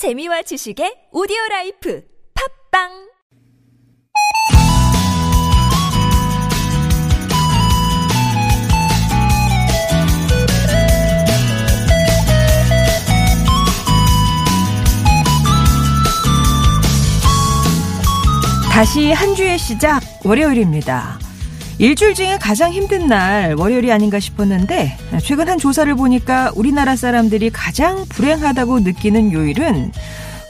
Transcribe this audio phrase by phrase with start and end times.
[0.00, 2.02] 재미와 지식의 오디오 라이프
[2.72, 2.88] 팟빵
[18.72, 21.29] 다시 한 주의 시작 월요일입니다.
[21.80, 28.04] 일주일 중에 가장 힘든 날 월요일이 아닌가 싶었는데 최근 한 조사를 보니까 우리나라 사람들이 가장
[28.06, 29.90] 불행하다고 느끼는 요일은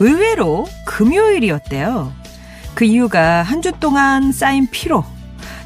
[0.00, 2.12] 의외로 금요일이었대요.
[2.74, 5.04] 그 이유가 한 주 동안 쌓인 피로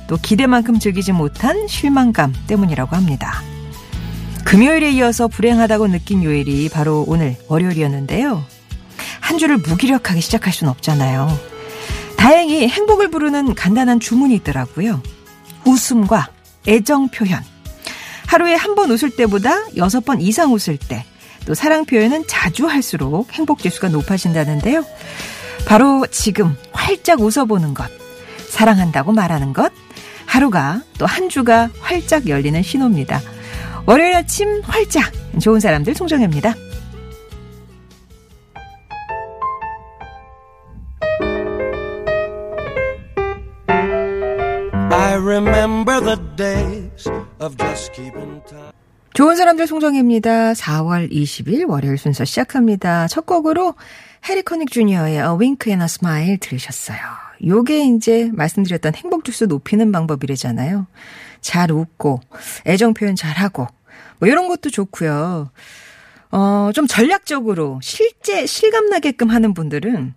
[0.06, 3.40] 또 기대만큼 즐기지 못한 실망감 때문이라고 합니다.
[4.44, 8.44] 금요일에 이어서 불행하다고 느낀 요일이 바로 오늘 월요일이었는데요.
[9.20, 11.26] 한 주를 무기력하게 시작할 수는 없잖아요.
[12.18, 15.00] 다행히 행복을 부르는 간단한 주문이 있더라고요.
[15.66, 16.28] 웃음과
[16.66, 17.42] 애정 표현.
[18.26, 21.04] 하루에 한 번 웃을 때보다 여섯 번 이상 웃을 때,
[21.46, 24.84] 또 사랑 표현은 자주 할수록 행복 지수가 높아진다는데요.
[25.66, 27.90] 바로 지금 활짝 웃어보는 것,
[28.48, 29.72] 사랑한다고 말하는 것,
[30.26, 33.20] 하루가 또 한 주가 활짝 열리는 신호입니다.
[33.86, 36.54] 월요일 아침 활짝 좋은 사람들 송정혜입니다.
[45.34, 48.72] Remember the days of just keeping time.
[49.14, 50.52] 좋은 사람들 송정혜입니다.
[50.52, 53.08] 4월 20일 월요일 순서 시작합니다.
[53.08, 53.74] 첫 곡으로
[54.28, 56.98] 해리 코닉 주니어의 A Wink and a Smile 들으셨어요.
[57.44, 60.86] 요게 이제 말씀드렸던 행복 주수 높이는 방법이래잖아요.
[61.40, 62.20] 잘 웃고
[62.66, 63.66] 애정 표현 잘하고
[64.18, 65.50] 뭐 이런 것도 좋고요.
[66.30, 70.14] 어, 좀 전략적으로 실제 실감 나게끔 하는 분들은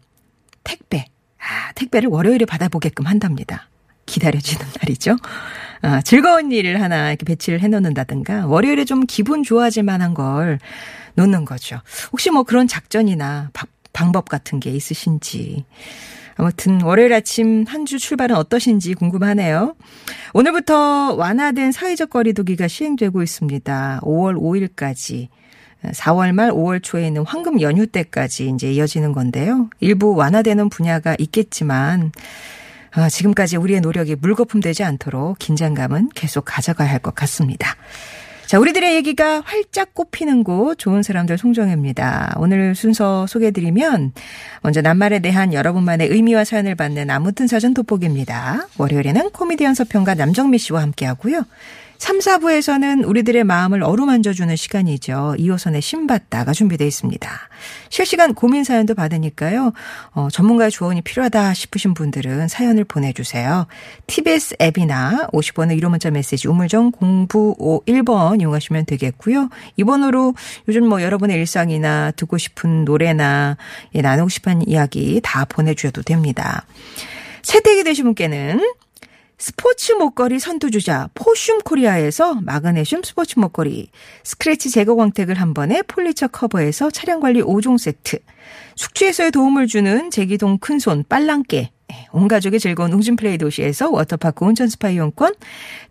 [0.64, 1.06] 택배.
[1.40, 3.68] 아, 택배를 월요일에 받아보게끔 한답니다.
[4.08, 5.17] 기다려지는 날이죠.
[5.83, 10.58] 아, 즐거운 일을 하나 이렇게 배치를 해놓는다든가 월요일에 좀 기분 좋아질 만한 걸
[11.13, 11.81] 놓는 거죠.
[12.11, 15.66] 혹시 뭐 그런 작전이나 바, 방법 같은 게 있으신지.
[16.39, 19.75] 아무튼 월요일 아침 한 주 출발은 어떠신지 궁금하네요.
[20.33, 24.00] 오늘부터 완화된 사회적 거리두기가 시행되고 있습니다.
[24.03, 24.35] 5월
[24.75, 25.28] 5일까지.
[25.84, 29.69] 4월 말 5월 초에 있는 황금 연휴 때까지 이제 이어지는 건데요.
[29.79, 32.12] 일부 완화되는 분야가 있겠지만 아,
[33.09, 37.75] 지금까지 우리의 노력이 물거품 되지 않도록 긴장감은 계속 가져가야 할 것 같습니다.
[38.47, 42.35] 자, 우리들의 얘기가 활짝 꽃피는 곳 좋은 사람들 송정혜입니다.
[42.38, 44.13] 오늘 순서 소개해드리면
[44.62, 48.68] 먼저 낱말에 대한 여러분만의 의미와 사연을 받는 아무튼 사전 돋보기입니다.
[48.78, 51.44] 월요일에는 코미디언 서평가 남정미 씨와 함께 하고요.
[51.97, 55.35] 3, 4부에서는 우리들의 마음을 어루만져주는 시간이죠.
[55.40, 57.30] 2호선의 신받다가 준비되어 있습니다.
[57.90, 59.74] 실시간 고민 사연도 받으니까요.
[60.12, 63.66] 어, 전문가의 조언이 필요하다 싶으신 분들은 사연을 보내주세요.
[64.06, 69.50] TBS 앱이나 50번의 1호 문자 메시지 우물정 0951번 이용하시면 되겠고요.
[69.78, 70.35] 이번으로
[70.68, 73.58] 요즘 뭐 여러분의 일상이나 듣고 싶은 노래나
[73.96, 76.66] 예, 나누고 싶은 이야기 다 보내주셔도 됩니다.
[77.41, 78.62] 채택이 되신 분께는
[79.40, 83.92] 스포츠 목걸이 선두주자 포슘 코리아에서 마그네슘 스포츠 목걸이,
[84.24, 88.18] 스크래치 제거 광택을 한 번에 폴리처 커버에서 차량 관리 5종 세트,
[88.76, 94.90] 숙취해소에 도움을 주는 제기동 큰손 빨랑깨, 예, 온 가족의 즐거운 웅진플레이 도시에서 워터파크 온천 스파
[94.90, 95.36] 이용권,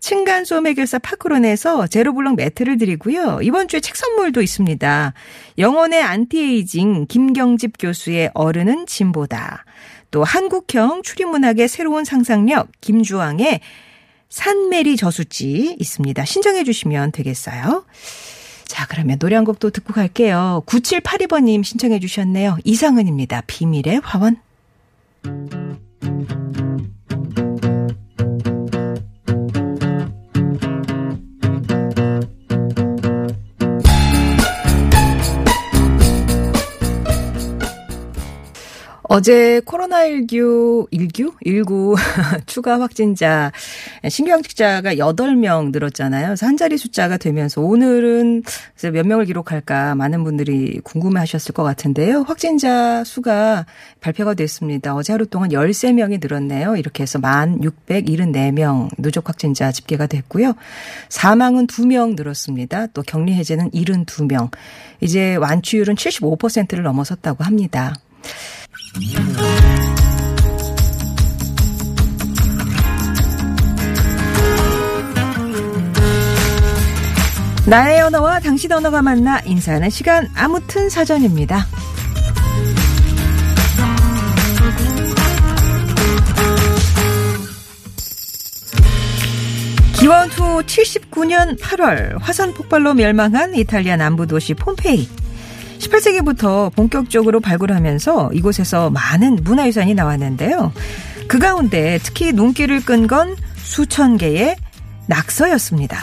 [0.01, 3.39] 층간소음 해결사 파크론에서 제로블럭 매트를 드리고요.
[3.41, 5.13] 이번 주에 책 선물도 있습니다.
[5.57, 9.63] 영혼의 안티에이징 김경집 교수의 어른은 진보다.
[10.11, 13.61] 또 한국형 추리문학의 새로운 상상력 김주왕의
[14.29, 16.25] 산메리 저수지 있습니다.
[16.25, 17.85] 신청해 주시면 되겠어요.
[18.65, 20.63] 자, 그러면 노래 한 곡도 듣고 갈게요.
[20.65, 22.57] 9782번님 신청해 주셨네요.
[22.63, 23.43] 이상은입니다.
[23.47, 24.37] 비밀의 화원.
[39.09, 41.33] 어제 코로나19, 19?
[41.45, 41.95] 19
[42.45, 43.53] 추가 확진자,
[44.07, 46.27] 신규환직자가 8명 늘었잖아요.
[46.27, 48.43] 그래서 한 자리 숫자가 되면서 오늘은
[48.91, 52.23] 몇 명을 기록할까 많은 분들이 궁금해 하셨을 것 같은데요.
[52.27, 53.65] 확진자 수가
[54.01, 54.93] 발표가 됐습니다.
[54.93, 56.75] 어제 하루 동안 13명이 늘었네요.
[56.75, 60.53] 이렇게 해서 1,674명 누적 확진자 집계가 됐고요.
[61.07, 62.87] 사망은 2명 늘었습니다.
[62.87, 64.51] 또 격리 해제는 72명.
[64.99, 67.93] 이제 완치율은 75%를 넘어섰다고 합니다.
[77.67, 81.65] 나의 언어와 당신 언어가 만나 인사하는 시간 아무튼 사전입니다.
[89.99, 95.26] 기원 후 79년 8월 화산 폭발로 멸망한 이탈리아 남부 도시 폼페이.
[95.79, 100.71] 18세기부터 본격적으로 발굴하면서 이곳에서 많은 문화유산이 나왔는데요.
[101.27, 104.55] 그 가운데 특히 눈길을 끈 건 수천 개의
[105.07, 105.97] 낙서였습니다.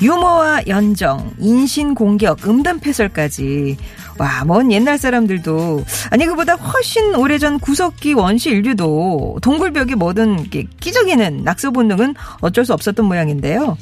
[0.00, 3.76] 유머와 연정, 인신 공격, 음담 패설까지
[4.18, 11.70] 와, 먼 옛날 사람들도 아니 그보다 훨씬 오래전 구석기 원시 인류도 동굴벽에 뭐든 끼적이는 낙서
[11.70, 13.76] 본능은 어쩔 수 없었던 모양인데요.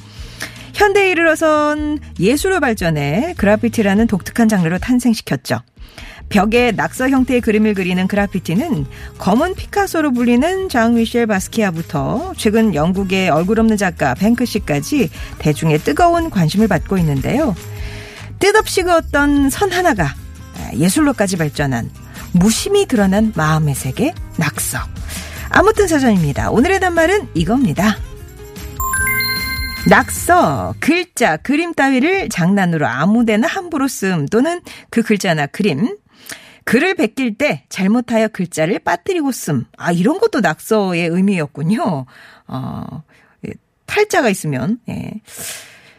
[0.76, 5.62] 현대에 이르러선 예술로 발전해 그래피티라는 독특한 장르로 탄생시켰죠.
[6.28, 8.84] 벽에 낙서 형태의 그림을 그리는 그래피티는
[9.17, 15.08] 검은 피카소로 불리는 장 미셸 바스키아부터 최근 영국의 얼굴 없는 작가 뱅크시까지
[15.38, 17.55] 대중의 뜨거운 관심을 받고 있는데요.
[18.38, 20.14] 뜻없이 그었던 선 하나가
[20.75, 21.90] 예술로까지 발전한
[22.32, 24.79] 무심히 드러난 마음의 세계 낙서.
[25.49, 26.50] 아무튼 사전입니다.
[26.50, 27.96] 오늘의 단말은 이겁니다.
[29.88, 34.60] 낙서, 글자, 그림 따위를 장난으로 아무데나 함부로 씀 또는
[34.90, 35.96] 그 글자나 그림,
[36.64, 39.64] 글을 베낄 때 잘못하여 글자를 빠뜨리고 씀.
[39.76, 42.04] 아, 이런 것도 낙서의 의미였군요.
[42.48, 43.02] 어,
[43.46, 43.52] 예,
[43.86, 45.12] 탈자가 있으면, 예.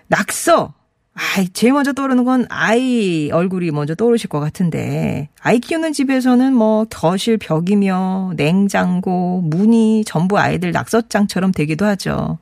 [0.08, 0.74] 낙서,
[1.20, 6.86] 아, 제일 먼저 떠오르는 건 아이 얼굴이 먼저 떠오르실 것 같은데, 아이 키우는 집에서는 뭐
[6.86, 12.38] 거실 벽이며 냉장고, 문이 전부 아이들 낙서장처럼 되기도 하죠.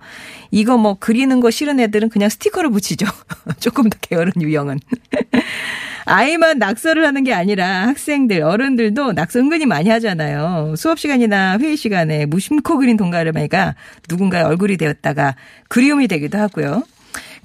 [0.52, 3.06] 이거 뭐 그리는 거 싫은 애들은 그냥 스티커를 붙이죠.
[3.62, 4.80] 조금 더 게으른 유형은.
[6.08, 10.76] 아이만 낙서를 하는 게 아니라 학생들, 어른들도 낙서 은근히 많이 하잖아요.
[10.78, 13.76] 수업 시간이나 회의 시간에 무심코 그린 동가르마가
[14.10, 15.36] 누군가의 얼굴이 되었다가
[15.70, 16.84] 그리움이 되기도 하고요.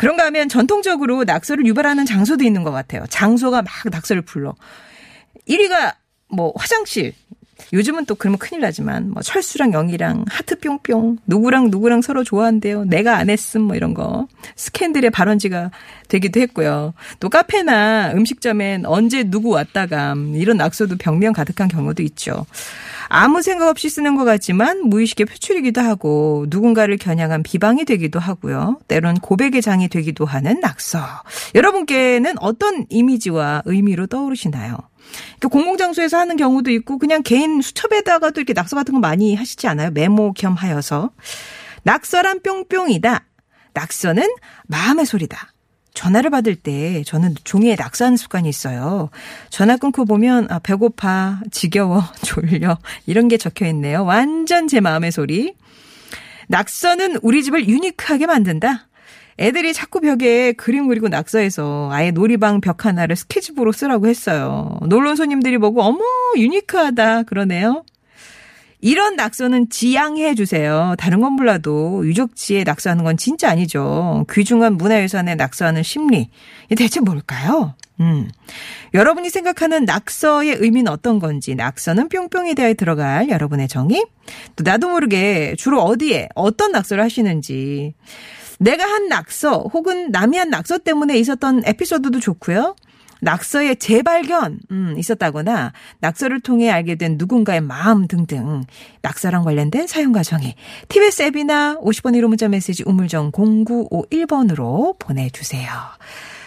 [0.00, 3.04] 그런가 하면 전통적으로 낙서를 유발하는 장소도 있는 것 같아요.
[3.10, 4.54] 장소가 막 낙서를 불러.
[5.46, 5.94] 1위가
[6.30, 7.12] 뭐 화장실.
[7.72, 12.84] 요즘은 또 그러면 큰일 나지만 뭐 철수랑 영희랑 하트 뿅뿅 누구랑 누구랑 서로 좋아한대요.
[12.84, 14.26] 내가 안 했음 뭐 이런 거
[14.56, 15.70] 스캔들의 발원지가
[16.08, 16.94] 되기도 했고요.
[17.20, 22.46] 또 카페나 음식점엔 언제 누구 왔다가 이런 낙서도 병명 가득한 경우도 있죠.
[23.08, 28.78] 아무 생각 없이 쓰는 것 같지만 무의식의 표출이기도 하고 누군가를 겨냥한 비방이 되기도 하고요.
[28.86, 31.00] 때론 고백의 장이 되기도 하는 낙서.
[31.56, 34.76] 여러분께는 어떤 이미지와 의미로 떠오르시나요?
[35.48, 39.90] 공공장소에서 하는 경우도 있고 그냥 개인 수첩에다가도 이렇게 낙서 같은 거 많이 하시지 않아요?
[39.90, 41.10] 메모 겸 하여서.
[41.82, 43.24] 낙서란 뿅뿅이다.
[43.72, 44.28] 낙서는
[44.66, 45.52] 마음의 소리다.
[45.94, 49.10] 전화를 받을 때 저는 종이에 낙서하는 습관이 있어요.
[49.48, 54.04] 전화 끊고 보면 아, 배고파, 지겨워, 졸려 이런 게 적혀 있네요.
[54.04, 55.54] 완전 제 마음의 소리.
[56.48, 58.88] 낙서는 우리 집을 유니크하게 만든다.
[59.40, 64.78] 애들이 자꾸 벽에 그림 그리고 낙서해서 아예 놀이방 벽 하나를 스케치북으로 쓰라고 했어요.
[64.86, 66.00] 놀러 온 손님들이 보고 어머
[66.36, 67.84] 유니크하다 그러네요.
[68.82, 70.94] 이런 낙서는 지양해 주세요.
[70.98, 74.24] 다른 건 몰라도 유적지에 낙서하는 건 진짜 아니죠.
[74.30, 76.30] 귀중한 문화유산에 낙서하는 심리.
[76.76, 77.74] 대체 뭘까요?
[78.00, 78.30] 음.
[78.94, 84.04] 여러분이 생각하는 낙서의 의미는 어떤 건지, 낙서는 뿅뿅이 대하에 들어갈 여러분의 정의,
[84.56, 87.94] 또 나도 모르게 주로 어디에, 어떤 낙서를 하시는지,
[88.60, 92.76] 내가 한 낙서, 혹은 남이 한 낙서 때문에 있었던 에피소드도 좋고요.
[93.22, 98.64] 낙서의 재발견 음, 있었다거나 낙서를 통해 알게 된 누군가의 마음 등등
[99.02, 100.54] 낙서랑 관련된 사용 과정이
[100.88, 105.68] TBS 앱이나 50번 1호 문자 메시지 우물정 0951번으로 보내주세요.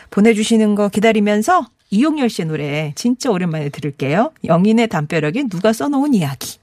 [0.10, 4.32] 보내주시는 거 기다리면서 이용열 씨의 노래 진짜 오랜만에 들을게요.
[4.46, 6.63] 영인의 담벼락에 누가 써놓은 이야기.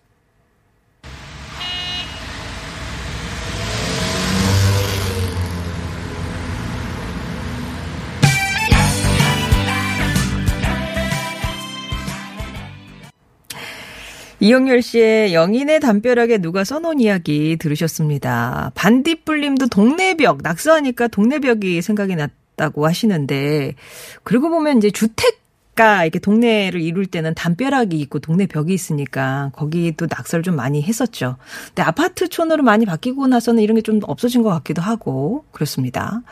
[14.43, 18.73] 이영열 씨의 영인의 담벼락에 누가 써놓은 이야기 들으셨습니다.
[18.75, 23.75] 반딧불님도 동네벽, 낙서하니까 동네벽이 생각이 났다고 하시는데,
[24.23, 25.41] 그러고 보면 이제 주택
[25.77, 31.37] 가 이렇게 동네를 이룰 때는 담벼락이 있고 동네 벽이 있으니까 거기도 낙서를 좀 많이 했었죠.
[31.69, 36.23] 근데 아파트촌으로 많이 바뀌고 나서는 이런 게 좀 없어진 것 같기도 하고 그렇습니다.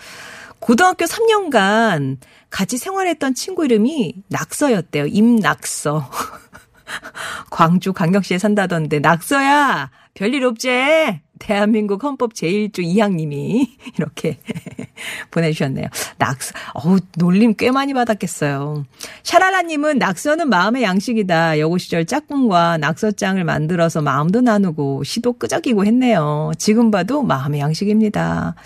[0.58, 2.16] 고등학교 3년간
[2.50, 5.06] 같이 생활했던 친구 이름이 낙서였대요.
[5.06, 6.10] 임낙서.
[7.50, 14.38] 광주 강경시에 산다던데 낙서야 별일 없제 대한민국 헌법 제1조 2항님이 이렇게
[15.30, 15.87] 보내주셨네요.
[16.18, 18.85] 낙서, 어우, 놀림 꽤 많이 받았겠어요.
[19.23, 21.61] 샤라라님은 낙서는 마음의 양식이다.
[21.61, 26.50] 여고 시절 짝꿍과 낙서장을 만들어서 마음도 나누고 시도 끄적이고 했네요.
[26.59, 28.57] 지금 봐도 마음의 양식입니다.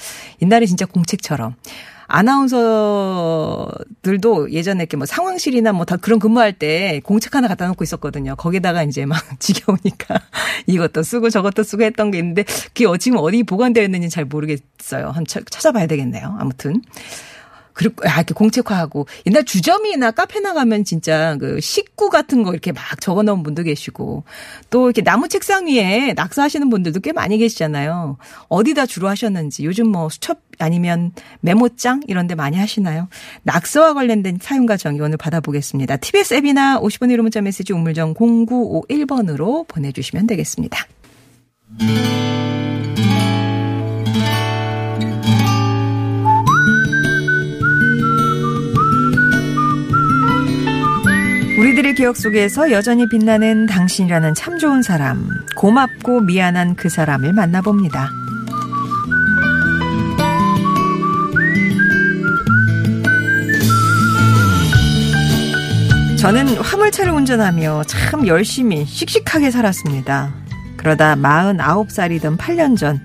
[0.41, 1.55] 옛날에 진짜 공책처럼.
[4.03, 8.37] 아나운서들도 예전에 이렇게 뭐 상황실이나 뭐 다 그런 근무할 때 공책 하나 갖다 놓고 있었거든요.
[8.37, 10.21] 거기다가 이제 막 지겨우니까
[10.67, 15.11] 이것도 쓰고 저것도 쓰고 했던 게 있는데 그게 어, 지금 어디 보관되어 있는지 잘 모르겠어요.
[15.11, 16.37] 한 찾아봐야 되겠네요.
[16.39, 16.83] 아무튼.
[17.75, 22.71] 그리고 아, 이렇게 공책화하고 옛날 주점이나 카페 나 가면 진짜 그 식구 같은 거 이렇게
[22.71, 24.25] 막 적어 놓은 분도 계시고
[24.71, 28.19] 또 이렇게 나무 책상 위에 낙서하시는 분들도 꽤 많이 계시잖아요.
[28.49, 33.09] 어디다 주로 하셨는지 요즘 뭐 수첩 아니면 메모장 이런 데 많이 하시나요?
[33.43, 35.97] 낙서와 관련된 사용과 정의 오늘 받아보겠습니다.
[35.97, 40.87] TBS 앱이나 50번 1호 문자 메시지 우물정 0951번으로 보내주시면 되겠습니다.
[51.59, 58.22] 우리들의 기억 속에서 여전히 빛나는 당신이라는 참 좋은 사람, 고맙고 미안한 그 사람을 만나봅니다.
[66.23, 70.33] 저는 화물차를 운전하며 참 열심히 씩씩하게 살았습니다.
[70.77, 73.05] 그러다 49살이던 8년 전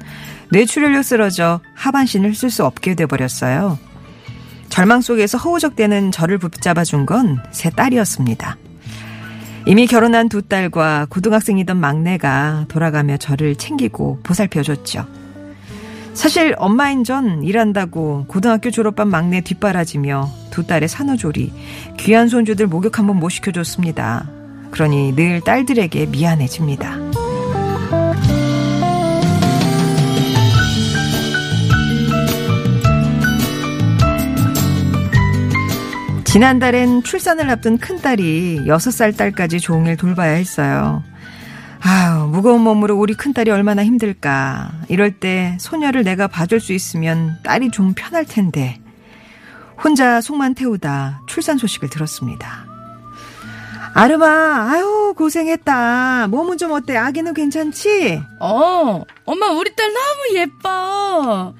[0.51, 3.79] 뇌출혈로 쓰러져 하반신을 쓸 수 없게 돼버렸어요.
[4.69, 8.55] 절망 속에서 허우적대는 저를 붙잡아준 건 새 딸이었습니다.
[9.65, 15.07] 이미 결혼한 두 딸과 고등학생이던 막내가 돌아가며 저를 챙기고 보살펴줬죠.
[16.17, 21.53] 사실 엄마인 전 일한다고 고등학교 졸업한 막내 뒷바라지며 두 딸의 산후조리,
[21.97, 24.27] 귀한 손주들 목욕 한번 못 시켜줬습니다.
[24.71, 26.97] 그러니 늘 딸들에게 미안해집니다.
[36.25, 41.03] 지난달엔 출산을 앞둔 큰딸이 6살 딸까지 종일 돌봐야 했어요.
[41.81, 44.71] 아유, 무거운 몸으로 우리 큰딸이 얼마나 힘들까.
[44.89, 48.79] 이럴 때 소녀를 내가 봐줄 수 있으면 딸이 좀 편할 텐데.
[49.83, 52.65] 혼자 속만 태우다 출산 소식을 들었습니다.
[53.93, 56.27] 아르마, 아유, 고생했다.
[56.27, 56.97] 몸은 좀 어때?
[56.97, 58.21] 아기는 괜찮지?
[58.39, 61.53] 어, 엄마 우리 딸 너무 예뻐.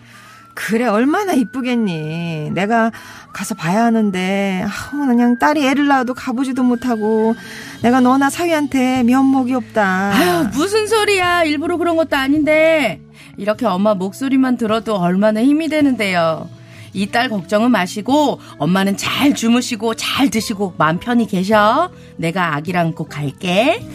[0.60, 2.50] 그래, 얼마나 이쁘겠니.
[2.52, 2.92] 내가
[3.32, 7.36] 가서 봐야 하는데, 아우, 그냥 딸이 애를 낳아도 가보지도 못하고,
[7.84, 10.12] 내가 너나 사위한테 면목이 없다.
[10.16, 11.44] 아유, 무슨 소리야.
[11.44, 13.00] 일부러 그런 것도 아닌데.
[13.38, 16.50] 이렇게 엄마 목소리만 들어도 얼마나 힘이 되는데요.
[16.94, 21.92] 이 딸 걱정은 마시고 엄마는 잘 주무시고 잘 드시고 마음 편히 계셔.
[22.16, 23.86] 내가 아기랑 꼭 갈게.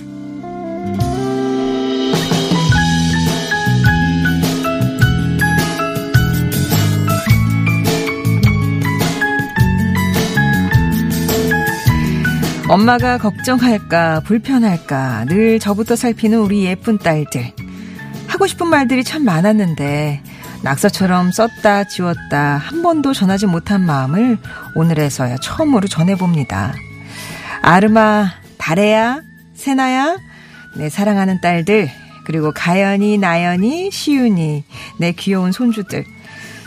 [12.73, 17.53] 엄마가 걱정할까, 불편할까, 늘 저부터 살피는 우리 예쁜 딸들.
[18.27, 20.23] 하고 싶은 말들이 참 많았는데,
[20.63, 24.39] 낙서처럼 썼다, 지웠다, 한 번도 전하지 못한 마음을
[24.75, 26.73] 오늘에서야 처음으로 전해봅니다.
[27.61, 29.21] 아르마, 다래야,
[29.53, 30.17] 세나야,
[30.79, 31.91] 내 사랑하는 딸들,
[32.25, 34.65] 그리고 가연이, 나연이, 시윤이,
[34.99, 36.07] 내 귀여운 손주들.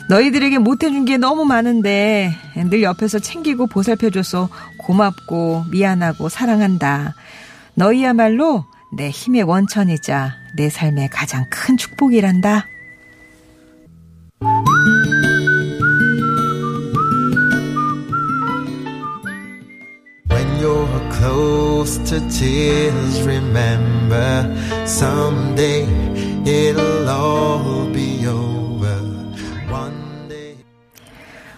[0.08, 2.32] 너희들에게 못해준 게 너무 많은데
[2.70, 4.50] 늘 옆에서 챙기고 보살펴줘서
[4.86, 7.16] 고맙고 미안하고 사랑한다.
[7.74, 8.66] 너희야말로
[8.96, 12.66] 내 힘의 원천이자 내 삶의 가장 큰 축복이란다.
[20.30, 24.46] When you're close to tears, remember
[24.86, 25.88] someday
[26.46, 28.65] it'll all be over.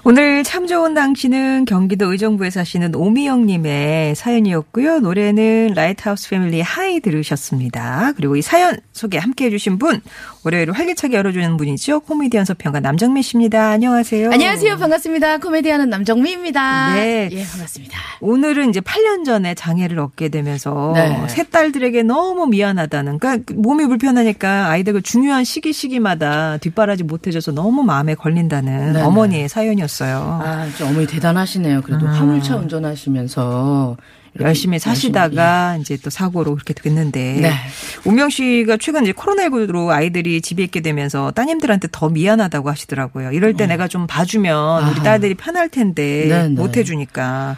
[0.10, 5.00] 오늘 참 좋은 당신은 경기도 의정부에 사시는 오미영님의 사연이었고요.
[5.00, 8.14] 노래는 Lighthouse Family High 들으셨습니다.
[8.16, 10.00] 그리고 이 사연 소개 함께 해주신 분,
[10.46, 12.00] 월요일을 활기차게 열어주는 분이죠.
[12.00, 13.72] 코미디언 서평가 남정미 씨입니다.
[13.72, 14.32] 안녕하세요.
[14.32, 14.78] 안녕하세요.
[14.78, 15.40] 반갑습니다.
[15.40, 16.96] 코미디하는 남정미입니다.
[16.96, 17.28] 네.
[17.30, 18.00] 예, 반갑습니다.
[18.22, 21.28] 오늘은 이제 8년 전에 장애를 얻게 되면서 네.
[21.28, 28.16] 새 딸들에게 너무 미안하다는 그러니까 몸이 불편하니까 아이들 중요한 시기 시기마다 뒷바라지 못해줘서 너무 마음에
[28.16, 30.40] 걸린다는 네, 어머니의 사연이었 어요.
[30.44, 31.82] 아, 좀 어머니 대단하시네요.
[31.82, 33.98] 그래도 화물차 운전하시면서
[34.40, 37.54] 열심히 사시다가 이제 또 사고로 그렇게 됐는데 네.
[38.06, 43.32] 우명 씨가 최근 이제 코로나19로 아이들이 집에 있게 되면서 따님들한테 더 미안하다고 하시더라고요.
[43.32, 45.04] 이럴 때 내가 좀 봐주면 우리.
[45.04, 46.50] 딸들이 편할 텐데 네, 네.
[46.50, 47.58] 못 해주니까.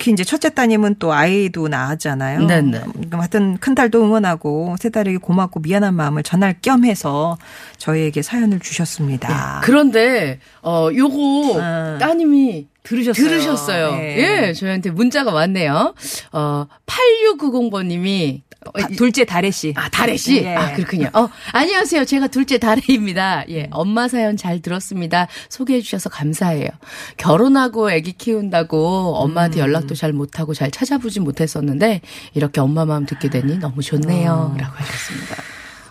[0.00, 2.46] 특히 이제 첫째 따님은 또 아이도 낳았잖아요.
[2.46, 2.80] 네, 네.
[2.80, 7.36] 그럼 하여튼 큰 딸도 응원하고 새 딸에게 고맙고 미안한 마음을 전할 겸 해서
[7.76, 9.60] 저희에게 사연을 주셨습니다.
[9.62, 11.98] 그런데 어 요거 아.
[12.00, 13.28] 따님이 들으셨어요.
[13.28, 13.90] 들으셨어요.
[13.96, 14.46] 네.
[14.48, 15.94] 예, 저희한테 문자가 왔네요.
[16.32, 18.42] 어 8690번님이
[18.78, 19.72] 다- 둘째 다래 씨.
[19.76, 20.36] 아, 다래 씨?
[20.42, 20.54] 예.
[20.54, 21.08] 아, 그렇군요.
[21.14, 22.04] 어, 안녕하세요.
[22.04, 23.44] 제가 둘째 다래입니다.
[23.48, 25.28] 예, 엄마 사연 잘 들었습니다.
[25.48, 26.68] 소개해 주셔서 감사해요.
[27.16, 29.62] 결혼하고 아기 키운다고 엄마한테 음.
[29.62, 32.02] 연락도 잘 못하고 잘 찾아보지 못했었는데,
[32.34, 34.54] 이렇게 엄마 마음 듣게 되니 너무 좋네요.
[34.58, 35.36] 라고 하셨습니다.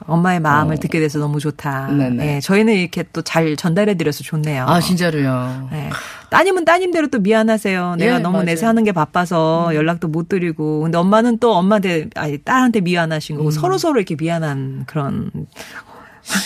[0.10, 0.80] 엄마의 마음을 어.
[0.80, 1.88] 듣게 돼서 너무 좋다.
[1.92, 2.36] 네네.
[2.36, 4.66] 예, 저희는 이렇게 또 잘 전달해드려서 좋네요.
[4.68, 5.70] 아, 진짜로요.
[5.74, 5.90] 예.
[6.30, 7.96] 따님은 따님대로 또 미안하세요.
[7.98, 8.44] 내가 예, 너무 맞아요.
[8.44, 8.46] 음.
[8.46, 10.82] 내세 하는 게 바빠서 연락도 못 드리고.
[10.82, 13.38] 근데 엄마는 또 엄마한테, 아니, 딸한테 미안하신 음.
[13.40, 15.32] 거고 서로 서로 이렇게 미안한 그런.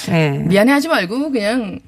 [0.10, 0.30] 예.
[0.48, 1.80] 미안해하지 말고 그냥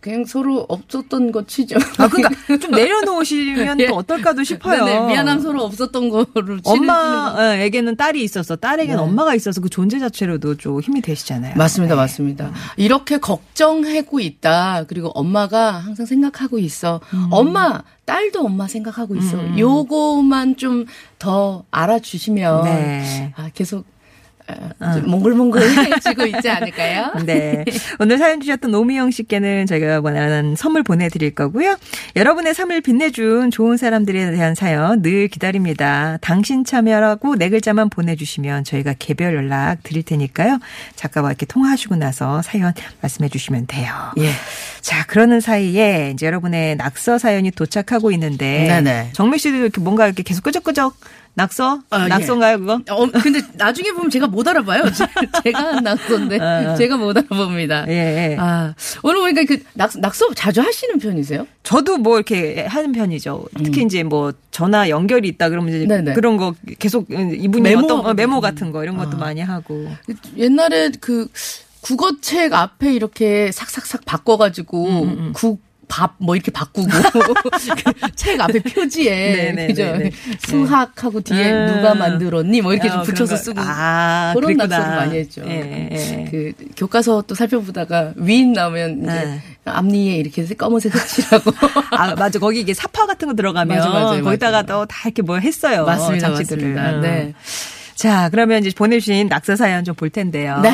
[0.00, 1.76] 그냥 서로 없었던 거 치죠.
[1.98, 3.86] 아, 그러니까 좀 내려놓으시면 예.
[3.86, 4.84] 또 어떨까도 싶어요.
[4.84, 9.02] 네네, 미안함 서로 없었던 거를 엄마에게는 딸이 있어서 딸에게는 네.
[9.02, 11.56] 엄마가 있어서 그 존재 자체로도 좀 힘이 되시잖아요.
[11.56, 12.00] 맞습니다, 네.
[12.00, 12.52] 맞습니다.
[12.76, 14.84] 이렇게 걱정하고 있다.
[14.88, 17.00] 그리고 엄마가 항상 생각하고 있어.
[17.12, 17.28] 음.
[17.30, 19.38] 엄마, 딸도 엄마 생각하고 있어.
[19.58, 20.86] 요거만 좀
[21.20, 23.32] 더 알아주시면 네.
[23.36, 23.84] 아, 계속
[24.78, 27.12] 아, 좀 몽글몽글해지고 있지 않을까요?
[27.26, 27.64] 네.
[27.98, 31.76] 오늘 사연 주셨던 오미영 씨께는 저희가 원하는 선물 보내드릴 거고요.
[32.16, 36.18] 여러분의 삶을 빛내준 좋은 사람들에 대한 사연 늘 기다립니다.
[36.20, 40.58] 당신 참여라고 네 글자만 보내주시면 저희가 개별 연락 드릴 테니까요.
[40.96, 43.92] 작가와 이렇게 통화하시고 나서 사연 말씀해 주시면 돼요.
[44.18, 44.30] 예.
[44.80, 48.66] 자, 그러는 사이에 이제 여러분의 낙서 사연이 도착하고 있는데.
[48.68, 49.10] 네네.
[49.12, 50.96] 정미 씨도 이렇게 뭔가 이렇게 계속 끄적끄적
[51.34, 51.80] 낙서?
[51.90, 52.08] 아, 예.
[52.08, 52.80] 낙서인가요, 그거?
[52.90, 54.82] 어, 근데 나중에 보면 제가 못 알아봐요.
[55.44, 56.74] 제가 한 낙서인데 어.
[56.76, 57.86] 제가 못 알아봅니다.
[57.88, 58.36] 예, 예.
[58.38, 61.46] 아, 오늘 보니까 그 낙, 낙서 자주 하시는 편이세요?
[61.62, 63.44] 저도 뭐 이렇게 하는 편이죠.
[63.64, 65.88] 특히 이제 뭐 전화 연결이 있다 그러면 이제 음.
[65.88, 66.12] 네네.
[66.14, 68.16] 그런 거 계속 이분이 메모 어떤.
[68.16, 69.20] 메모 같은 거 이런 것도 아.
[69.20, 69.88] 많이 하고.
[70.36, 71.28] 옛날에 그
[71.80, 76.88] 국어책 앞에 이렇게 삭삭삭 바꿔가지고 음, 국 밥 뭐 이렇게 바꾸고
[78.06, 79.10] 그책 앞에 표지에
[79.54, 79.66] 네네네네.
[79.66, 80.10] 그죠 네.
[80.46, 81.66] 수학하고 뒤에 음.
[81.76, 83.44] 누가 만들었니 뭐 이렇게 좀 어, 붙여서 그런 거.
[83.44, 84.56] 쓰고 아, 그런.
[84.56, 85.42] 낙서를 많이 했죠.
[85.46, 86.24] 예, 예.
[86.30, 89.40] 그 교과서 또 살펴보다가 위인 나오면 이제 네.
[89.64, 91.52] 앞니에 이렇게 검은색 색칠하고
[91.96, 92.38] 아, 맞아.
[92.38, 94.62] 거기 이게 사파 같은 거 들어가면 맞아, 맞아요, 거기다가.
[94.62, 95.84] 또 다 이렇게 뭐 했어요.
[95.84, 96.74] 맞습니다, 장치들을.
[96.74, 96.96] 맞습니다.
[96.96, 97.00] 음.
[97.02, 97.34] 네.
[98.00, 100.58] 자, 그러면 이제 보내주신 낙서 사연 좀 볼 텐데요.
[100.62, 100.70] 네.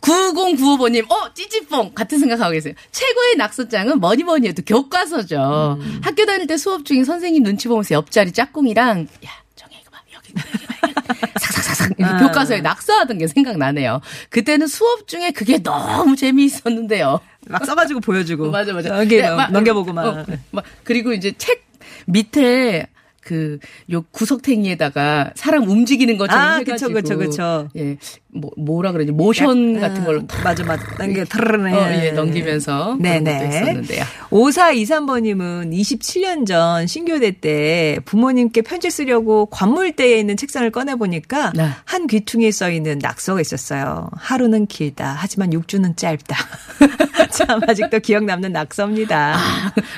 [0.00, 1.92] 9095번님, 어, 찌찌뽕!
[1.94, 2.72] 같은 생각하고 계세요.
[2.90, 5.76] 최고의 낙서장은 뭐니 뭐니 해도 교과서죠.
[5.78, 6.00] 음.
[6.02, 10.32] 학교 다닐 때 수업 중에 선생님 눈치 보면서 옆자리 짝꿍이랑, 야, 정혜, 이거 봐, 여기,
[10.32, 11.32] 여기 봐, 여기.
[11.38, 11.92] 삭삭삭삭.
[12.00, 12.18] 아.
[12.20, 14.00] 교과서에 낙서하던 게 생각나네요.
[14.30, 17.20] 그때는 수업 중에 그게 너무 재미있었는데요.
[17.48, 18.48] 막 써가지고 보여주고.
[18.52, 18.98] 맞아, 맞아.
[18.98, 20.06] 여기 네, 막, 넘겨보고 막.
[20.06, 21.66] 어, 막 그리고 이제 책
[22.06, 22.86] 밑에
[23.28, 23.58] 그,
[23.92, 26.94] 요 구석탱이에다가 사람 움직이는 것처럼 아, 해가지고.
[26.94, 27.68] 그쵸, 그쵸, 그쵸.
[27.76, 27.98] 예,
[28.32, 29.12] 뭐, 뭐라 그러지?
[29.12, 30.82] 모션 같은 걸로 탁 맞아, 맞아.
[30.98, 31.70] 넘겨, 트르르.
[31.70, 34.04] 어, 예, 넘기면서 그런 것도 있었는데요.
[34.30, 41.68] 5423번님은 27년 전 신교대 때 부모님께 편지 쓰려고 관물대에 있는 책상을 꺼내 보니까 네.
[41.84, 44.08] 한 귀퉁이에 써 있는 낙서가 있었어요.
[44.16, 45.16] 하루는 길다.
[45.18, 46.36] 하지만 육주는 짧다.
[47.32, 49.36] 참 아직도 기억 남는 낙서입니다.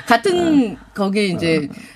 [0.05, 1.90] 같은 거기 이제 어,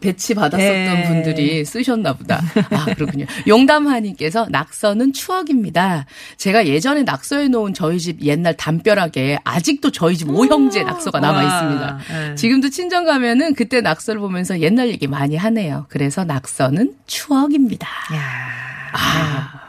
[0.00, 1.08] 배치 받았었던 네.
[1.08, 2.42] 분들이 쓰셨나 보다.
[2.70, 3.26] 아, 그렇군요.
[3.46, 6.06] 용담하님께서 낙서는 추억입니다.
[6.36, 11.42] 제가 예전에 낙서해 놓은 저희 집 옛날 담벼락에 아직도 저희 집 오형제 낙서가 남아 와,
[11.44, 11.98] 있습니다.
[12.08, 12.34] 네.
[12.34, 15.86] 지금도 친정 가면은 그때 낙서를 보면서 옛날 얘기 많이 하네요.
[15.88, 17.86] 그래서 낙서는 추억입니다.
[18.14, 18.20] 야,
[18.92, 19.63] 아.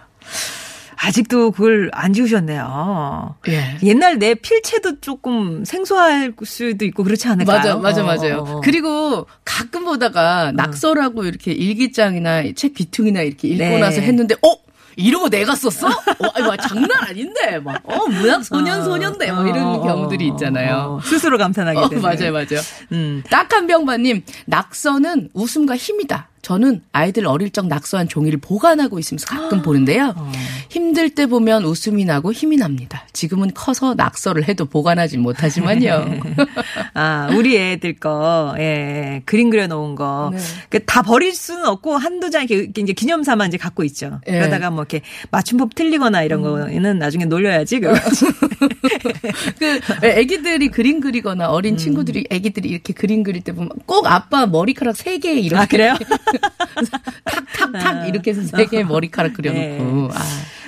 [1.05, 3.35] 아직도 그걸 안 지우셨네요.
[3.49, 3.77] 예.
[3.83, 7.57] 옛날 내 필체도 조금 생소할 수도 있고 그렇지 않을까요?
[7.57, 8.37] 맞아, 맞아, 어, 맞아요.
[8.37, 8.61] 어, 어.
[8.61, 13.79] 그리고 가끔 보다가 낙서라고 이렇게 일기장이나 책 귀퉁이나 이렇게 읽고 네.
[13.79, 14.65] 나서 했는데, 어?
[14.97, 15.87] 이러고 내가 썼어?
[15.89, 20.29] 어, 아니, 막 장난 아닌데, 막, 어, 문학 소년 소년데, 뭐 이런 어, 어, 경우들이
[20.29, 20.75] 어, 있잖아요.
[20.75, 22.01] 어, 스스로 감탄하게 어, 되는.
[22.01, 22.61] 맞아요, 맞아요.
[22.93, 23.21] 음.
[23.29, 26.29] 딱한 병바님, 낙서는 웃음과 힘이다.
[26.45, 30.13] 저는 아이들 어릴 적 낙서한 종이를 보관하고 있으면서 가끔 보는데요.
[30.15, 30.31] 어.
[30.69, 33.03] 힘들 때 보면 웃음이 나고 힘이 납니다.
[33.13, 36.05] 지금은 커서 낙서를 해도 보관하진 못하지만요.
[36.93, 40.29] 아, 우리 애들 거, 예, 그림 그려놓은 거.
[40.35, 40.39] 네.
[40.69, 44.19] 그다 버릴 수는 없고, 한두 장 이렇게 이제 기념 삼아 이제 갖고 있죠.
[44.27, 44.33] 예.
[44.33, 44.39] 음.
[44.41, 47.79] 그러다가 뭐 이렇게 맞춤법 틀리거나 이런 거는 나중에 놀려야지.
[49.57, 54.95] 그 애기들이 그림 그리거나 어린 친구들이 애기들이 이렇게 그림 그릴 때 보면 꼭 아빠 머리카락
[54.95, 55.95] 세 개 이렇게 아, 그래요?
[57.25, 60.19] 탁탁탁 이렇게 해서 세 개의 머리카락 그려놓고 아.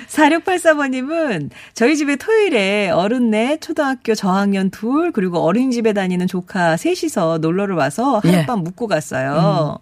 [0.08, 7.76] 4684번님은 저희 집에 토요일에 어른 넷, 초등학교 저학년 둘, 그리고 어린이집에 다니는 조카 셋이서 놀러를
[7.76, 8.30] 와서 예.
[8.30, 9.78] 하룻밤 묵고 갔어요.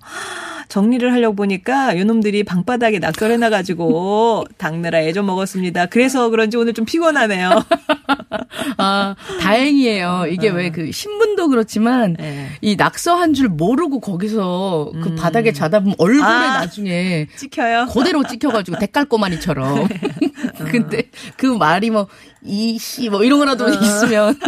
[0.69, 5.87] 정리를 하려고 보니까 요놈들이 방바닥에 낙서해놔가지고 닦느라 애좀 먹었습니다.
[5.87, 7.65] 그래서 그런지 오늘 좀 피곤하네요.
[8.79, 10.27] 아, 다행이에요.
[10.31, 12.49] 이게 왜 그 신문도 그렇지만 네.
[12.61, 16.59] 이 낙서 한 줄 모르고 거기서 그 바닥에 자다 보면 얼굴에 아.
[16.61, 17.87] 나중에 찍혀요?
[17.93, 19.87] 그대로 찍혀가지고 대깔꼬마니처럼.
[20.71, 22.07] 근데 그 말이 뭐,
[22.43, 24.39] 이씨, 뭐 이런 거라도 있으면.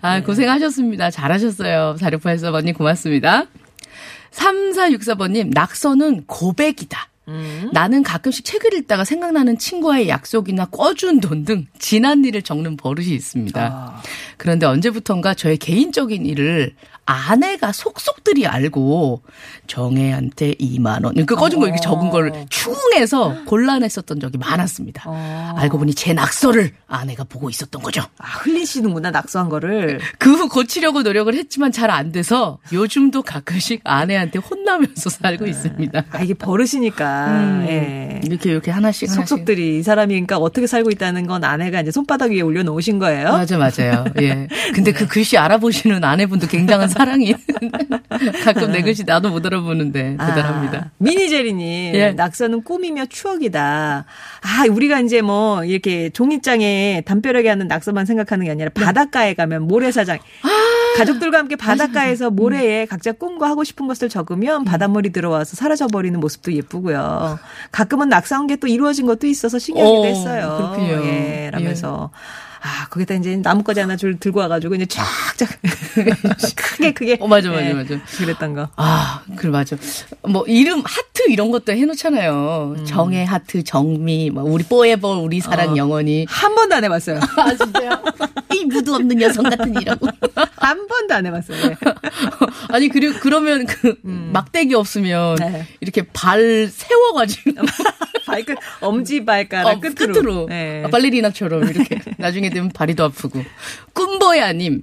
[0.00, 1.10] 아, 고생하셨습니다.
[1.10, 1.96] 잘하셨어요.
[1.98, 3.44] 4684번님 고맙습니다.
[4.34, 7.08] 3464번님, 낙서는 고백이다.
[7.72, 14.02] 나는 가끔씩 책을 읽다가 생각나는 친구와의 약속이나 꿔준 돈 등 지난 일을 적는 버릇이 있습니다.
[14.36, 16.74] 그런데 언제부턴가 저의 개인적인 일을
[17.06, 19.22] 아내가 속속들이 알고
[19.66, 21.14] 정혜한테 2만 원.
[21.26, 25.54] 그 꺼준 거 이렇게 적은 걸 추궁해서 곤란했었던 적이 많았습니다.
[25.56, 28.02] 알고 보니 제 낙서를 아내가 보고 있었던 거죠.
[28.18, 30.00] 아, 흘리시는구나, 낙서한 거를.
[30.18, 36.04] 그 후 고치려고 노력을 했지만 잘 안 돼서 요즘도 가끔씩 아내한테 혼나면서 살고 있습니다.
[36.10, 37.64] 아, 이게 버릇이니까.
[37.68, 38.20] 예.
[38.24, 39.28] 이렇게 이렇게 하나씩 하나씩.
[39.28, 43.30] 속속들이 이 사람이 그러니까 어떻게 살고 있다는 건 아내가 이제 손바닥 위에 올려놓으신 거예요.
[43.32, 44.04] 맞아, 맞아요.
[44.20, 44.48] 예.
[44.74, 47.34] 근데 그 글씨 알아보시는 아내분도 굉장한 사랑이.
[48.44, 50.78] 가끔 내 글씨 나도 못 알아보는데 대단합니다.
[50.78, 52.12] 아, 미니제리님, 예.
[52.12, 54.04] 낙서는 꿈이며 추억이다.
[54.42, 58.82] 아, 우리가 이제 뭐, 이렇게 종이장에 담벼락에 하는 낙서만 생각하는 게 아니라 네.
[58.84, 60.18] 바닷가에 가면 모래사장.
[60.42, 60.48] 아.
[60.96, 62.36] 가족들과 함께 바닷가에서 음.
[62.36, 67.38] 모래에 각자 꿈과 하고 싶은 것을 적으면 바닷물이 들어와서 사라져버리는 모습도 예쁘고요.
[67.72, 70.56] 가끔은 낙서한 게 또 이루어진 것도 있어서 신기하기도 오, 했어요.
[70.56, 71.04] 그렇군요.
[71.06, 72.10] 예, 라면서.
[72.66, 75.48] 아, 거기다 이제 나뭇가지 하나 줄 들고 와가지고 이제 쫙쫙
[76.56, 77.18] 크게 크게.
[77.20, 78.00] 어, 맞아, 맞아, 예, 맞아.
[78.16, 78.70] 그랬던 거.
[78.76, 79.76] 아, 그래, 맞아.
[80.22, 82.76] 뭐, 이름, 하트 이런 것도 해놓잖아요.
[82.86, 85.76] 정의 하트, 정미, 뭐, 우리 뽀에버, 우리 사랑 어.
[85.76, 86.24] 영원히.
[86.26, 87.20] 한 번도 안 해봤어요.
[87.36, 88.02] 아, 진짜요?
[88.54, 90.08] 이 무드 없는 여성 같은 이라고.
[90.56, 91.68] 한 번도 안 해봤어요.
[91.68, 91.76] 네.
[92.70, 95.66] 아니, 그리고, 그러면 그, 막대기 없으면, 네.
[95.80, 97.62] 이렇게 발 세워가지고.
[98.26, 100.12] 발끝 엄지발가락 어, 끝으로.
[100.12, 100.46] 끝으로.
[100.48, 100.82] 네.
[100.84, 102.00] 아, 발레리나처럼 이렇게.
[102.16, 103.42] 나중에 되면 발이도 아프고.
[103.92, 104.82] 꿈보야님.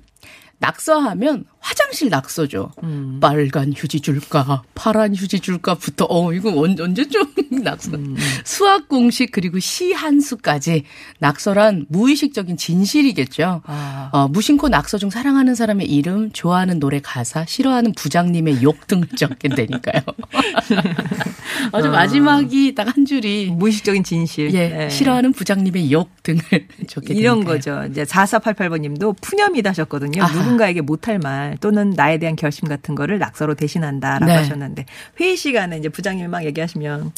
[0.59, 2.71] 낙서하면 화장실 낙서죠.
[2.83, 3.17] 음.
[3.19, 7.23] 빨간 휴지 줄까, 파란 휴지 줄까부터, 어, 이거 언, 언제쯤
[7.63, 7.93] 낙서.
[7.97, 10.83] 음, 수학 공식 그리고 시 한 수까지
[11.17, 13.63] 낙서란 무의식적인 진실이겠죠.
[13.65, 14.09] 아.
[14.13, 19.49] 어, 무심코 낙서 중 사랑하는 사람의 이름, 좋아하는 노래 가사, 싫어하는 부장님의 욕 등을 적게
[19.49, 20.01] 되니까요.
[21.71, 24.53] 아주 마지막이 딱 한 줄이 무의식적인 진실.
[24.53, 24.89] 예, 네.
[24.89, 26.41] 싫어하는 부장님의 욕 등을
[26.87, 27.43] 적게 이런.
[27.45, 27.85] 거죠.
[27.89, 30.21] 이제 4488번님도 푸념이다 하셨거든요.
[30.23, 30.33] 아하.
[30.37, 34.33] 누군가에게 못할 말 또는 나에 대한 결심 같은 거를 낙서로 대신한다라고 네.
[34.33, 34.85] 하셨는데
[35.19, 37.11] 회의 시간에 이제 부장님이 막 얘기하시면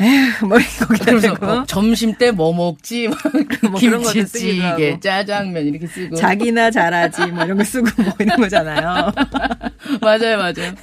[0.00, 3.08] 에휴 뭐 거기다 대고 어, 점심 때 뭐 먹지?
[3.08, 4.98] 막뭐 쓰기도 김치찌개.
[5.00, 6.16] 짜장면 이렇게 쓰고.
[6.16, 9.12] 자기나 잘하지 뭐 이런 거 쓰고 뭐 이런 거잖아요.
[10.00, 10.74] 맞아요, 맞아요.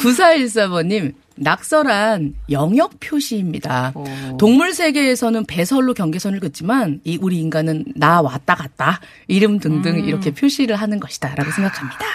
[0.00, 3.92] 9414번님, 낙서란 영역 표시입니다.
[3.94, 4.04] 오.
[4.38, 10.04] 동물 세계에서는 배설로 경계선을 긋지만 이 우리 인간은 나 왔다 갔다 이름 등등 음.
[10.04, 12.06] 이렇게 표시를 하는 것이다라고 생각합니다.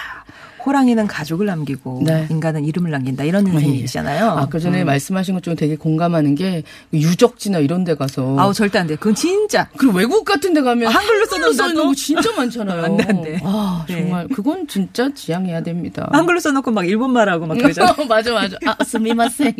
[0.65, 2.27] 호랑이는 가족을 남기고 네.
[2.29, 4.25] 인간은 이름을 남긴다 이런 의미잖아요.
[4.31, 8.87] 아까 전에 말씀하신 것 중에 되게 공감하는 게 유적지나 이런 데 가서 아우 절대 안
[8.87, 8.95] 돼.
[8.95, 11.69] 그건 진짜 그리고 외국 같은 데 가면 아, 한글로 써놓는다고?
[11.69, 12.83] 써놓는 거 진짜 많잖아요.
[12.85, 13.39] 안 돼, 안 돼.
[13.43, 14.01] 아, 네.
[14.01, 16.07] 정말 그건 진짜 지양해야 됩니다.
[16.11, 17.95] 한글로 써 놓고 막 일본말하고 막 그러잖아.
[18.07, 18.57] 맞아, 맞아.
[18.65, 19.55] 아, 스미마셍.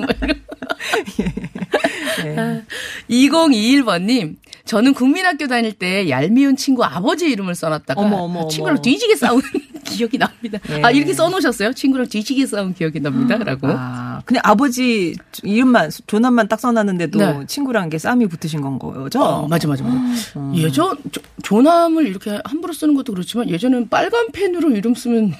[2.23, 2.63] 네.
[3.09, 4.35] 2021번님,
[4.65, 8.81] 저는 국민학교 다닐 때 얄미운 친구 아버지 이름을 써놨다가 어머, 어머, 친구랑 어머.
[8.81, 9.41] 뒤지게 싸운
[9.83, 10.59] 기억이 납니다.
[10.69, 10.81] 예.
[10.83, 11.73] 아, 이렇게 써놓으셨어요?
[11.73, 13.37] 친구랑 뒤지게 싸운 기억이 납니다.
[13.37, 13.67] 라고.
[13.69, 17.45] 아, 근데 아버지 이름만 조남만 딱 써놨는데도 네.
[17.47, 19.21] 친구랑 게 싸움이 붙으신 건 거죠?
[19.21, 20.53] 어, 맞아, 맞아, 맞아.
[20.55, 25.33] 예전, 조, 조남을 이렇게 함부로 쓰는 것도 그렇지만 예전엔 빨간 펜으로 이름 쓰면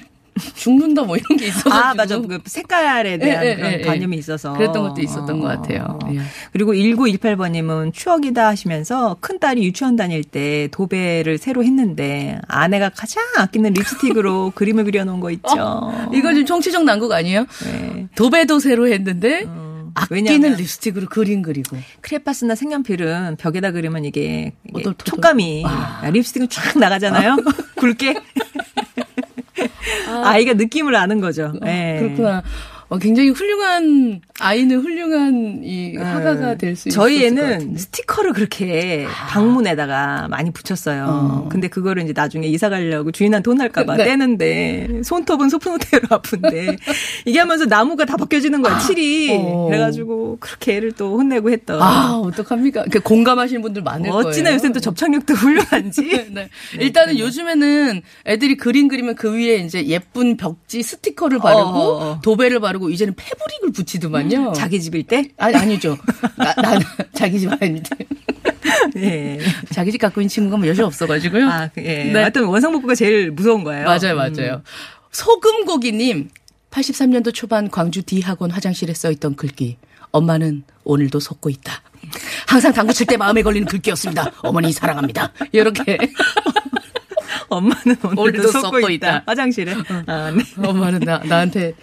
[0.55, 1.75] 죽는다 뭐 이런 게 있어가지고.
[1.75, 2.19] 아, 맞아.
[2.19, 3.81] 그 색깔에 대한 예, 예, 그런 예, 예.
[3.81, 4.53] 관념이 있어서.
[4.53, 5.99] 그랬던 것도 있었던 것 같아요.
[6.13, 6.21] 예.
[6.53, 13.73] 그리고 1918번님은 추억이다 하시면서 큰 딸이 유치원 다닐 때 도배를 새로 했는데 아내가 가장 아끼는
[13.73, 15.91] 립스틱으로 그림을 그려놓은 거 있죠.
[16.13, 17.45] 이거 지금 정치적 난국 아니에요?
[17.65, 18.07] 네.
[18.15, 19.45] 도배도 새로 했는데
[19.93, 21.77] 아끼는 왜냐하면 립스틱으로 그림 그리고.
[22.01, 24.53] 크레파스나 색연필은 벽에다 그리면 이게,
[25.03, 25.65] 촉감이
[26.11, 27.37] 립스틱은 쫙 나가잖아요.
[27.75, 28.15] 굵게.
[30.23, 31.53] 아이가 느낌을 아는 거죠.
[31.65, 31.97] 예.
[31.99, 32.43] 그렇구나.
[32.91, 37.15] 어, 굉장히 훌륭한 아이는 훌륭한 이 화가가 될 수 있을 것 네.
[37.19, 37.77] 저희 애는.
[37.77, 41.05] 스티커를 그렇게 방문에다가 많이 붙였어요.
[41.07, 41.49] 어.
[41.49, 44.03] 근데 그거를 이제 나중에 이사 가려고 주인한테 혼날까봐 네.
[44.03, 46.75] 떼는데 손톱은 소프노테로 아픈데
[47.23, 49.37] 이게 하면서 나무가 다 벗겨지는 거야, 칠이.
[49.39, 49.67] 어.
[49.69, 51.81] 그래가지고 그렇게 애를 또 혼내고 했던.
[51.81, 52.85] 아, 어떡합니까?
[52.91, 54.27] 그 공감하시는 분들 많을 거예요.
[54.27, 56.27] 어찌나 요새는 또 접착력도 훌륭한지.
[56.33, 56.49] 네.
[56.77, 62.19] 일단은 요즘에는 애들이 그림 그리면 그 위에 이제 예쁜 벽지 스티커를 바르고 어, 어.
[62.21, 64.53] 도배를 바르고 이제는 패브릭을 붙이더만요.
[64.53, 65.29] 자기 집일 때?
[65.37, 65.97] 아니 아니죠.
[66.37, 66.79] 나, 나
[67.13, 67.89] 자기 집 아닌데.
[68.97, 69.39] 예.
[69.71, 71.47] 자기 집 갖고 있는 친구가 뭐 여시 없어가지고요.
[71.49, 72.05] 아, 그, 예.
[72.05, 72.13] 네.
[72.19, 73.85] 하여튼 원상복구가 제일 무서운 거예요.
[73.85, 74.61] 맞아요, 맞아요.
[75.11, 76.29] 소금고기님,
[76.71, 79.77] 83년도 초반 광주 D학원 화장실에 써있던 글귀.
[80.11, 81.81] 엄마는 오늘도 속고 있다.
[82.47, 84.31] 항상 당구 칠 때 마음에 걸리는 글귀였습니다.
[84.41, 85.31] 어머니 사랑합니다.
[85.51, 85.97] 이렇게.
[87.49, 88.89] 엄마는 오늘도, 쏟고 있다.
[88.91, 89.23] 있다.
[89.25, 89.75] 화장실에.
[90.07, 90.43] 아, 네.
[90.67, 91.73] 엄마는 나, 나한테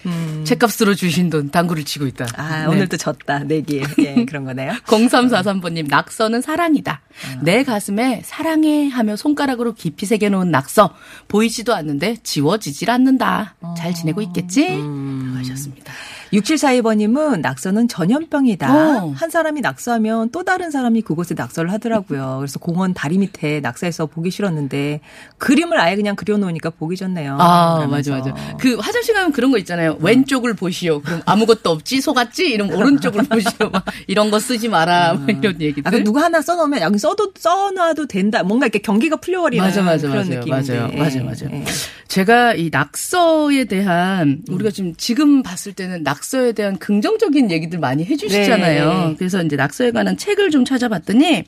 [0.44, 2.26] 책값으로 주신 돈 당구를 치고 있다.
[2.36, 2.66] 아, 네.
[2.66, 3.40] 오늘도 졌다.
[3.40, 3.82] 내기에.
[4.00, 4.72] 예, 그런 거네요.
[4.86, 7.00] 0343번님, 낙서는 사랑이다.
[7.42, 10.94] 내 가슴에 사랑해 하며 손가락으로 깊이 새겨놓은 낙서.
[11.28, 13.56] 보이지도 않는데 지워지질 않는다.
[13.76, 14.68] 잘 지내고 있겠지?
[14.68, 15.92] 라고 하셨습니다.
[16.32, 19.04] 6742번님은 낙서는 전염병이다.
[19.04, 19.12] 어.
[19.16, 22.36] 한 사람이 낙서하면 또 다른 사람이 그곳에 낙서를 하더라고요.
[22.38, 25.00] 그래서 공원 다리 밑에 낙서해서 보기 싫었는데
[25.38, 27.36] 그림을 아예 그냥 그려놓으니까 보기 좋네요.
[27.40, 28.12] 아, 그러면서.
[28.12, 28.56] 맞아, 맞아.
[28.58, 29.96] 그 화장실 가면 그런 거 있잖아요.
[30.00, 31.00] 왼쪽을 보시오.
[31.00, 32.00] 그럼 아무것도 없지?
[32.00, 32.46] 속았지?
[32.50, 33.70] 이러면 오른쪽을 보시오.
[33.70, 35.14] 막 이런 거 쓰지 마라.
[35.14, 35.82] 뭐 이런 얘기들.
[35.86, 38.42] 아까 누가 하나 써놓으면 여기 써도 써놔도 된다.
[38.42, 40.40] 뭔가 이렇게 경기가 풀려버리는 맞아, 맞아, 그런 맞아요.
[40.40, 40.78] 느낌인데.
[40.78, 40.92] 맞아요.
[40.96, 41.50] 맞아요, 맞아요.
[41.60, 41.64] 예.
[42.08, 48.04] 제가 이 낙서에 대한 우리가 지금 지금 봤을 때는 낙 서에 대한 긍정적인 얘기들 많이
[48.04, 49.08] 해주시잖아요.
[49.10, 49.14] 네.
[49.18, 51.44] 그래서 이제 낙서에 관한 책을 좀 찾아봤더니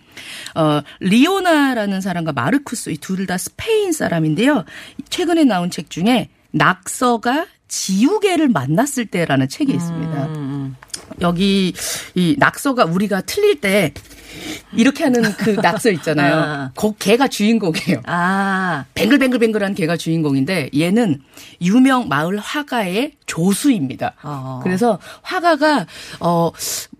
[0.54, 4.64] 어 리오나라는 사람과 마르쿠스 이 둘 다 스페인 사람인데요.
[5.10, 10.26] 최근에 나온 책 중에 낙서가 지우개를 만났을 때라는 책이 있습니다.
[10.26, 10.76] 음,
[11.20, 11.72] 여기
[12.14, 13.92] 이 낙서가 우리가 틀릴 때
[14.72, 16.34] 이렇게 하는 그 낙서 있잖아요.
[16.34, 16.70] 아.
[16.74, 18.02] 그 걔가 주인공이에요.
[18.06, 21.20] 아, 뱅글뱅글뱅글한 개가 주인공인데 얘는
[21.60, 24.14] 유명 마을 화가의 조수입니다.
[24.22, 24.60] 어.
[24.62, 25.86] 그래서 화가가
[26.20, 26.50] 어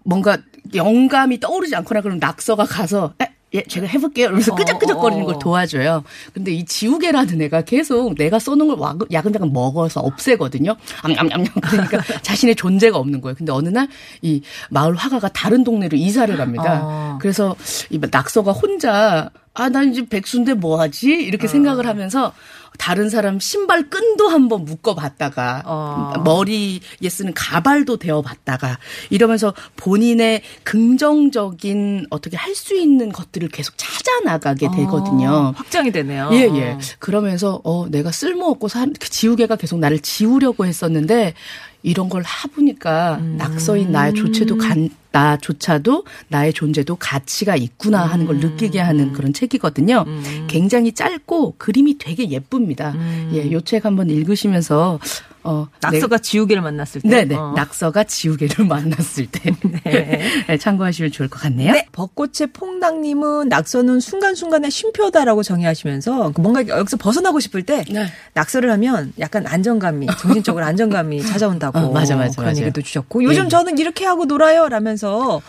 [0.04, 0.38] 뭔가
[0.74, 4.26] 영감이 떠오르지 않거나 그러면 낙서가 가서 에, 예, 제가 해볼게요.
[4.26, 5.32] 이러면서 어, 끄적끄적거리는 어, 어.
[5.32, 6.04] 걸 도와줘요.
[6.32, 10.76] 근데 이 지우개라는 애가 계속 내가 써놓은 걸 와- 야금야금 먹어서 없애거든요.
[11.02, 13.34] 암암암암 그러니까 자신의 존재가 없는 거예요.
[13.36, 13.88] 근데 어느 날
[14.22, 16.80] 이 마을 화가가 다른 동네로 이사를 갑니다.
[16.84, 17.18] 어.
[17.20, 17.56] 그래서
[17.90, 21.10] 이 낙서가 혼자 아, 난 이제 백수인데 뭐 하지?
[21.10, 22.32] 이렇게 생각을 하면서
[22.80, 26.12] 다른 사람 신발 끈도 한번 묶어봤다가 어.
[26.24, 28.78] 머리에 쓰는 가발도 대어봤다가
[29.10, 35.30] 이러면서 본인의 긍정적인 어떻게 할 수 있는 것들을 계속 찾아 나가게 되거든요.
[35.30, 36.28] 어, 확장이 되네요.
[36.32, 36.78] 예, 예.
[36.98, 41.34] 그러면서, 어, 내가 쓸모없고 사, 그 지우개가 계속 나를 지우려고 했었는데,
[41.82, 48.78] 이런 걸 해보니까 낙서인 나의 조체도 간, 나조차도 나의 존재도 가치가 있구나 하는 걸 느끼게
[48.80, 50.04] 하는 그런 책이거든요.
[50.46, 52.94] 굉장히 짧고 그림이 되게 예쁩니다.
[53.32, 54.98] 예, 요 책 한번 읽으시면서,
[55.42, 57.08] 어, 낙서가 지우개를 만났을 때.
[57.08, 57.34] 네, 네.
[57.34, 57.52] 어.
[57.56, 59.52] 낙서가 지우개를 만났을 때.
[59.84, 61.72] 네, 참고하시면 좋을 것 같네요.
[61.72, 61.86] 네.
[61.92, 68.06] 벚꽃의 퐁당님은 낙서는 순간순간의 쉼표다라고 정의하시면서 그 뭔가 여기서 벗어나고 싶을 때 네.
[68.34, 72.62] 낙서를 하면 약간 안정감이 정신적으로 안정감이 찾아온다고 어, 맞아, 맞아, 그런 맞아요.
[72.66, 73.48] 얘기도 주셨고 요즘 예.
[73.48, 75.40] 저는 이렇게 하고 놀아요 라면서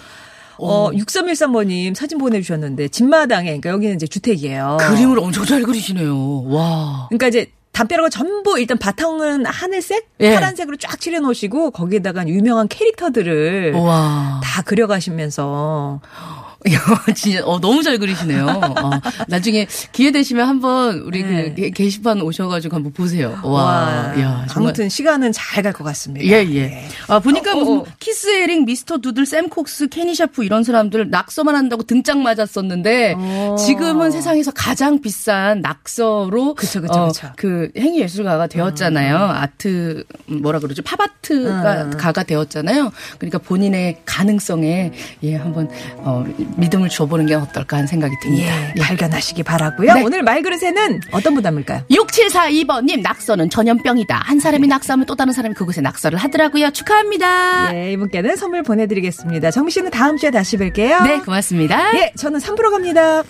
[0.58, 4.78] 어, 6313번님 사진 보내주셨는데 집마당에 그러니까 여기는 이제 주택이에요.
[4.80, 6.44] 그림을 엄청 잘 그리시네요.
[6.44, 7.08] 와.
[7.10, 10.36] 그러니까 이제 담벼락을 전부 일단 바탕은 하늘색, 예.
[10.36, 14.42] 파란색으로 쫙 칠해 놓으시고 거기에다가 유명한 캐릭터들을 와.
[14.44, 16.02] 다 그려가시면서
[17.16, 18.46] 진짜 어, 너무 잘 그리시네요.
[18.46, 18.92] 어,
[19.28, 21.44] 나중에 기회 되시면 한번 우리 네.
[21.50, 23.40] 그 게- 게시판 오셔가지고 한번 보세요.
[23.44, 24.46] 와, 와, 야.
[24.56, 26.26] 아무튼 시간은 잘 갈 것 같습니다.
[26.26, 26.88] 예, 예.
[27.08, 27.86] 아, 보니까 어, 어, 무슨 어.
[28.00, 33.56] 키스 해링, 미스터 두들, 샘 콕스, 케니 샤프 이런 사람들 낙서만 한다고 등짝 맞았었는데 어.
[33.60, 37.28] 지금은 세상에서 가장 비싼 낙서로 그쵸, 그쵸, 어, 그쵸.
[37.38, 39.18] 그 행위 예술가가 되었잖아요.
[39.18, 40.82] 아트 뭐라 그러죠?
[40.84, 41.92] 팝아트가 음.
[41.98, 42.92] 가가 되었잖아요.
[43.18, 44.92] 그러니까 본인의 가능성에
[45.24, 46.26] 예, 한번 어,
[46.58, 48.52] 믿음을 줘보는 게 어떨까 하는 생각이 듭니다.
[48.78, 49.94] 예, 발견하시기 바라고요.
[49.94, 50.04] 네.
[50.04, 51.84] 오늘 말 그릇에는 어떤 분 담을까요?
[51.90, 54.16] 6742번님, 낙서는 전염병이다.
[54.16, 56.72] 한 사람이 낙서하면 또 다른 사람이 그곳에 낙서를 하더라고요.
[56.72, 57.72] 축하합니다.
[57.72, 59.52] 네, 이분께는 선물 보내드리겠습니다.
[59.52, 61.04] 정미 씨는 다음 주에 다시 뵐게요.
[61.04, 61.98] 네, 고맙습니다.
[61.98, 63.24] 예, 저는 3부로 갑니다.